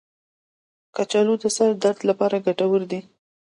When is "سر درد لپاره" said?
1.55-2.43